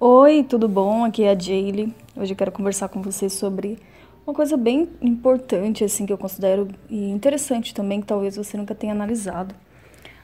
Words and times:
Oi, 0.00 0.44
tudo 0.44 0.68
bom? 0.68 1.04
Aqui 1.04 1.24
é 1.24 1.32
a 1.32 1.36
Jaylee. 1.36 1.92
Hoje 2.14 2.32
eu 2.32 2.36
quero 2.36 2.52
conversar 2.52 2.88
com 2.88 3.02
vocês 3.02 3.32
sobre 3.32 3.80
uma 4.24 4.32
coisa 4.32 4.56
bem 4.56 4.88
importante, 5.02 5.82
assim, 5.82 6.06
que 6.06 6.12
eu 6.12 6.16
considero 6.16 6.68
e 6.88 7.10
interessante 7.10 7.74
também, 7.74 8.00
que 8.00 8.06
talvez 8.06 8.36
você 8.36 8.56
nunca 8.56 8.76
tenha 8.76 8.92
analisado. 8.92 9.56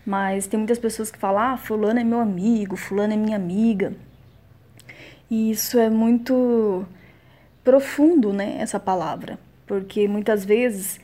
Mas 0.06 0.46
tem 0.46 0.58
muitas 0.58 0.78
pessoas 0.78 1.10
que 1.10 1.18
falam, 1.18 1.42
ah, 1.42 1.56
fulano 1.56 1.98
é 1.98 2.04
meu 2.04 2.20
amigo, 2.20 2.76
fulano 2.76 3.14
é 3.14 3.16
minha 3.16 3.34
amiga. 3.34 3.96
E 5.28 5.50
isso 5.50 5.76
é 5.76 5.90
muito 5.90 6.86
profundo, 7.64 8.32
né, 8.32 8.58
essa 8.60 8.78
palavra. 8.78 9.40
Porque 9.66 10.06
muitas 10.06 10.44
vezes, 10.44 11.00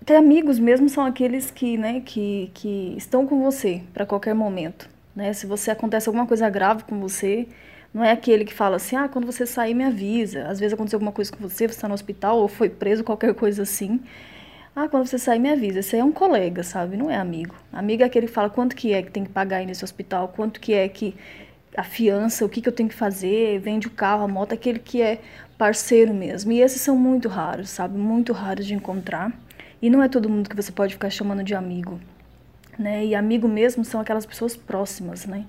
até 0.00 0.16
amigos 0.16 0.58
mesmo 0.58 0.88
são 0.88 1.04
aqueles 1.04 1.50
que, 1.50 1.76
né, 1.76 2.00
que, 2.00 2.50
que 2.54 2.94
estão 2.96 3.26
com 3.26 3.42
você 3.42 3.82
para 3.92 4.06
qualquer 4.06 4.34
momento. 4.34 4.88
Né? 5.14 5.34
Se 5.34 5.46
você 5.46 5.70
acontece 5.70 6.08
alguma 6.08 6.26
coisa 6.26 6.48
grave 6.48 6.84
com 6.84 6.98
você, 6.98 7.46
não 7.94 8.02
é 8.02 8.10
aquele 8.10 8.44
que 8.44 8.52
fala 8.52 8.74
assim, 8.74 8.96
ah, 8.96 9.08
quando 9.08 9.24
você 9.24 9.46
sair 9.46 9.72
me 9.72 9.84
avisa. 9.84 10.48
Às 10.48 10.58
vezes 10.58 10.74
aconteceu 10.74 10.96
alguma 10.96 11.12
coisa 11.12 11.30
com 11.30 11.38
você, 11.38 11.68
você 11.68 11.74
está 11.76 11.86
no 11.86 11.94
hospital 11.94 12.38
ou 12.38 12.48
foi 12.48 12.68
preso, 12.68 13.04
qualquer 13.04 13.32
coisa 13.34 13.62
assim. 13.62 14.00
Ah, 14.74 14.88
quando 14.88 15.06
você 15.06 15.16
sair 15.16 15.38
me 15.38 15.48
avisa. 15.48 15.78
Esse 15.78 15.94
aí 15.94 16.02
é 16.02 16.04
um 16.04 16.10
colega, 16.10 16.64
sabe? 16.64 16.96
Não 16.96 17.08
é 17.08 17.14
amigo. 17.14 17.54
Amigo 17.72 18.02
é 18.02 18.06
aquele 18.06 18.26
que 18.26 18.32
fala 18.32 18.50
quanto 18.50 18.74
que 18.74 18.92
é 18.92 19.00
que 19.00 19.12
tem 19.12 19.22
que 19.22 19.30
pagar 19.30 19.58
aí 19.58 19.66
nesse 19.66 19.84
hospital, 19.84 20.26
quanto 20.34 20.58
que 20.58 20.74
é 20.74 20.88
que 20.88 21.14
a 21.76 21.84
fiança, 21.84 22.44
o 22.44 22.48
que, 22.48 22.60
que 22.60 22.68
eu 22.68 22.72
tenho 22.72 22.88
que 22.88 22.94
fazer, 22.96 23.60
vende 23.60 23.86
o 23.86 23.90
carro, 23.90 24.24
a 24.24 24.28
moto, 24.28 24.52
aquele 24.52 24.80
que 24.80 25.00
é 25.00 25.20
parceiro 25.56 26.12
mesmo. 26.12 26.50
E 26.50 26.60
esses 26.60 26.80
são 26.80 26.96
muito 26.96 27.28
raros, 27.28 27.70
sabe? 27.70 27.96
Muito 27.96 28.32
raros 28.32 28.66
de 28.66 28.74
encontrar. 28.74 29.32
E 29.80 29.88
não 29.88 30.02
é 30.02 30.08
todo 30.08 30.28
mundo 30.28 30.50
que 30.50 30.56
você 30.56 30.72
pode 30.72 30.94
ficar 30.94 31.10
chamando 31.10 31.44
de 31.44 31.54
amigo. 31.54 32.00
Né? 32.76 33.06
E 33.06 33.14
amigo 33.14 33.46
mesmo 33.46 33.84
são 33.84 34.00
aquelas 34.00 34.26
pessoas 34.26 34.56
próximas, 34.56 35.26
né? 35.26 35.44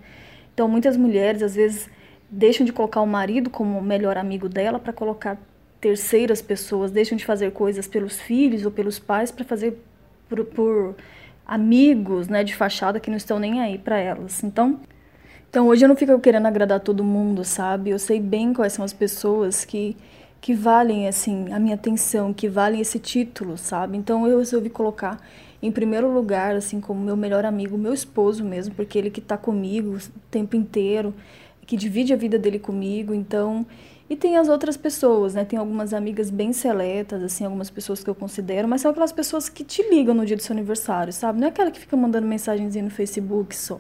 Então, 0.54 0.68
muitas 0.68 0.96
mulheres, 0.96 1.42
às 1.42 1.56
vezes, 1.56 1.90
deixam 2.30 2.66
de 2.66 2.74
colocar 2.74 3.02
o 3.02 3.08
marido 3.08 3.50
como 3.50 3.78
o 3.78 3.84
melhor 3.84 4.18
amigo 4.18 4.50
dela 4.50 4.80
para 4.80 4.94
colocar 4.94 5.38
terceiras 5.80 6.42
pessoas, 6.42 6.92
deixam 6.92 7.18
de 7.18 7.26
fazer 7.26 7.52
coisas 7.52 7.88
pelos 7.88 8.20
filhos 8.20 8.66
ou 8.66 8.72
pelos 8.72 8.98
pais 8.98 9.32
para 9.32 9.46
fazer 9.46 9.78
por, 10.28 10.44
por, 10.46 10.96
amigos, 11.46 12.28
né, 12.28 12.44
de 12.44 12.56
fachada 12.56 13.00
que 13.00 13.10
não 13.10 13.18
estão 13.18 13.38
nem 13.38 13.62
aí 13.62 13.78
para 13.78 14.00
elas. 14.00 14.44
Então, 14.44 14.80
então 15.50 15.68
hoje 15.68 15.86
eu 15.86 15.90
não 15.90 15.96
fico 15.96 16.20
querendo 16.20 16.48
agradar 16.48 16.80
todo 16.80 17.04
mundo, 17.04 17.44
sabe? 17.44 17.92
Eu 17.92 18.00
sei 18.00 18.20
bem 18.20 18.54
quais 18.54 18.74
são 18.74 18.84
as 18.84 18.94
pessoas 18.94 19.64
que 19.64 19.96
que 20.42 20.54
valem 20.54 21.08
assim 21.08 21.52
a 21.52 21.60
minha 21.60 21.74
atenção, 21.74 22.32
que 22.32 22.48
valem 22.48 22.80
esse 22.80 23.00
título, 23.00 23.58
sabe? 23.58 23.98
Então 23.98 24.28
eu 24.28 24.38
resolvi 24.38 24.70
colocar 24.70 25.20
em 25.60 25.72
primeiro 25.72 26.12
lugar 26.12 26.56
assim 26.56 26.80
como 26.80 27.02
meu 27.02 27.18
melhor 27.18 27.46
amigo, 27.46 27.76
meu 27.80 27.94
esposo 27.94 28.44
mesmo, 28.44 28.76
porque 28.76 28.96
ele 28.96 29.10
que 29.10 29.20
está 29.20 29.38
comigo 29.38 29.96
o 29.96 30.00
tempo 30.30 30.56
inteiro 30.56 31.16
que 31.66 31.76
divide 31.76 32.14
a 32.14 32.16
vida 32.16 32.38
dele 32.38 32.60
comigo, 32.60 33.14
então. 33.14 33.66
E 34.10 34.16
tem 34.16 34.38
as 34.38 34.48
outras 34.50 34.78
pessoas, 34.78 35.34
né? 35.34 35.44
Tem 35.44 35.58
algumas 35.58 35.94
amigas 35.94 36.30
bem 36.30 36.54
seletas, 36.54 37.24
assim, 37.24 37.44
algumas 37.44 37.72
pessoas 37.72 38.04
que 38.04 38.10
eu 38.10 38.14
considero, 38.14 38.68
mas 38.68 38.82
são 38.82 38.92
aquelas 38.92 39.12
pessoas 39.12 39.50
que 39.50 39.64
te 39.64 39.82
ligam 39.90 40.14
no 40.14 40.26
dia 40.26 40.36
do 40.36 40.44
seu 40.44 40.54
aniversário, 40.54 41.12
sabe? 41.12 41.40
Não 41.40 41.48
é 41.48 41.50
aquela 41.50 41.72
que 41.72 41.80
fica 41.80 41.98
mandando 41.98 42.28
mensagenzinha 42.28 42.84
no 42.84 42.92
Facebook 42.92 43.56
só, 43.56 43.80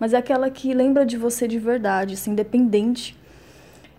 mas 0.00 0.14
é 0.14 0.16
aquela 0.16 0.48
que 0.48 0.72
lembra 0.72 1.04
de 1.04 1.18
você 1.18 1.46
de 1.46 1.58
verdade, 1.58 2.14
assim, 2.14 2.30
independente 2.30 3.18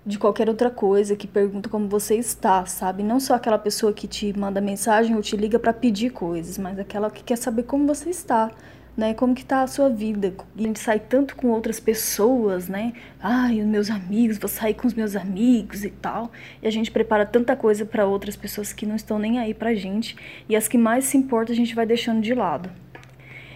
de 0.04 0.18
qualquer 0.18 0.50
outra 0.50 0.72
coisa, 0.72 1.16
que 1.16 1.28
pergunta 1.28 1.70
como 1.70 1.88
você 1.88 2.16
está, 2.16 2.66
sabe? 2.66 3.04
Não 3.04 3.20
só 3.20 3.36
aquela 3.36 3.60
pessoa 3.60 3.94
que 3.94 4.08
te 4.08 4.38
manda 4.38 4.60
mensagem 4.60 5.16
ou 5.16 5.22
te 5.22 5.38
liga 5.38 5.60
para 5.60 5.72
pedir 5.72 6.10
coisas, 6.10 6.58
mas 6.58 6.80
aquela 6.80 7.12
que 7.12 7.24
quer 7.24 7.36
saber 7.38 7.64
como 7.64 7.86
você 7.86 8.10
está, 8.10 8.50
né? 9.00 9.14
Como 9.14 9.34
que 9.34 9.46
tá 9.46 9.64
a 9.64 9.68
sua 9.68 9.90
vida? 9.90 10.34
A 10.58 10.62
gente 10.62 10.80
sai 10.80 11.00
tanto 11.00 11.36
com 11.36 11.48
outras 11.48 11.80
pessoas, 11.80 12.68
né? 12.68 12.94
Ai, 13.20 13.60
os 13.62 13.66
meus 13.66 13.90
amigos, 13.90 14.38
vou 14.38 14.50
sair 14.50 14.74
com 14.74 14.86
os 14.86 14.94
meus 14.94 15.16
amigos 15.16 15.86
e 15.86 15.90
tal. 15.90 16.32
E 16.62 16.68
a 16.68 16.72
gente 16.72 16.92
prepara 16.92 17.26
tanta 17.26 17.56
coisa 17.56 17.86
para 17.86 18.06
outras 18.06 18.36
pessoas 18.36 18.74
que 18.74 18.86
não 18.86 18.96
estão 18.96 19.18
nem 19.18 19.40
aí 19.40 19.54
pra 19.54 19.74
gente. 19.74 20.16
E 20.48 20.56
as 20.56 20.68
que 20.68 20.78
mais 20.78 21.06
se 21.06 21.18
importam 21.18 21.54
a 21.54 21.56
gente 21.56 21.74
vai 21.74 21.86
deixando 21.86 22.22
de 22.22 22.34
lado. 22.36 22.70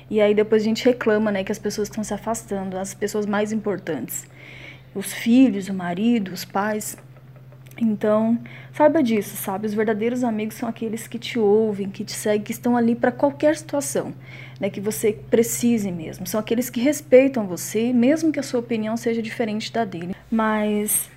E 0.09 0.21
aí 0.21 0.33
depois 0.33 0.61
a 0.61 0.65
gente 0.65 0.85
reclama, 0.85 1.31
né, 1.31 1.43
que 1.43 1.51
as 1.51 1.59
pessoas 1.59 1.89
estão 1.89 2.03
se 2.03 2.13
afastando, 2.13 2.77
as 2.77 2.93
pessoas 2.93 3.25
mais 3.25 3.51
importantes. 3.51 4.25
Os 4.95 5.13
filhos, 5.13 5.67
o 5.67 5.73
marido, 5.73 6.31
os 6.31 6.45
pais. 6.45 6.97
Então, 7.83 8.39
saiba 8.71 9.03
disso, 9.03 9.35
sabe? 9.35 9.67
Os 9.67 9.73
verdadeiros 9.73 10.23
amigos 10.23 10.55
são 10.55 10.69
aqueles 10.69 11.05
que 11.05 11.19
te 11.19 11.37
ouvem, 11.37 11.89
que 11.89 12.05
te 12.05 12.13
seguem, 12.13 12.41
que 12.41 12.51
estão 12.51 12.77
ali 12.77 12.95
para 12.95 13.11
qualquer 13.11 13.57
situação, 13.57 14.13
né? 14.59 14.69
Que 14.69 14.79
você 14.79 15.11
precise 15.11 15.91
mesmo. 15.91 16.25
São 16.25 16.39
aqueles 16.39 16.69
que 16.69 16.79
respeitam 16.79 17.45
você, 17.45 17.91
mesmo 17.91 18.31
que 18.31 18.39
a 18.39 18.43
sua 18.43 18.61
opinião 18.61 18.95
seja 18.95 19.21
diferente 19.21 19.71
da 19.71 19.83
dele. 19.83 20.15
Mas 20.31 21.09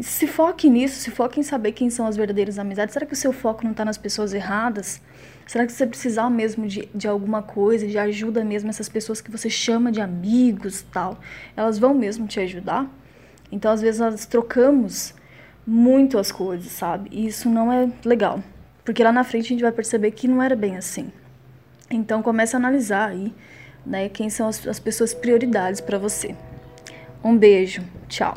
se 0.00 0.26
foque 0.26 0.68
nisso, 0.70 0.98
se 0.98 1.10
foque 1.10 1.38
em 1.38 1.42
saber 1.42 1.72
quem 1.72 1.90
são 1.90 2.06
as 2.06 2.16
verdadeiras 2.16 2.58
amizades. 2.58 2.94
Será 2.94 3.04
que 3.04 3.12
o 3.12 3.16
seu 3.16 3.32
foco 3.32 3.62
não 3.62 3.72
está 3.72 3.84
nas 3.84 3.98
pessoas 3.98 4.32
erradas? 4.32 5.00
Será 5.46 5.66
que 5.66 5.72
você 5.72 5.86
precisar 5.86 6.30
mesmo 6.30 6.66
de, 6.66 6.88
de 6.94 7.06
alguma 7.06 7.42
coisa, 7.42 7.86
de 7.86 7.98
ajuda 7.98 8.42
mesmo, 8.42 8.70
essas 8.70 8.88
pessoas 8.88 9.20
que 9.20 9.30
você 9.30 9.50
chama 9.50 9.92
de 9.92 10.00
amigos 10.00 10.82
tal, 10.90 11.20
elas 11.54 11.78
vão 11.78 11.92
mesmo 11.92 12.26
te 12.26 12.40
ajudar? 12.40 12.90
Então, 13.52 13.70
às 13.70 13.82
vezes, 13.82 14.00
nós 14.00 14.24
trocamos 14.24 15.14
muito 15.66 16.18
as 16.18 16.30
coisas, 16.30 16.70
sabe? 16.72 17.08
E 17.12 17.26
isso 17.26 17.48
não 17.48 17.72
é 17.72 17.90
legal, 18.04 18.42
porque 18.84 19.02
lá 19.02 19.12
na 19.12 19.24
frente 19.24 19.46
a 19.46 19.48
gente 19.48 19.62
vai 19.62 19.72
perceber 19.72 20.10
que 20.10 20.28
não 20.28 20.42
era 20.42 20.54
bem 20.54 20.76
assim. 20.76 21.10
Então 21.90 22.22
comece 22.22 22.56
a 22.56 22.58
analisar 22.58 23.10
aí, 23.10 23.32
né, 23.84 24.08
quem 24.08 24.30
são 24.30 24.48
as, 24.48 24.66
as 24.66 24.78
pessoas 24.78 25.14
prioridades 25.14 25.80
para 25.80 25.98
você. 25.98 26.34
Um 27.22 27.36
beijo, 27.36 27.82
tchau. 28.08 28.36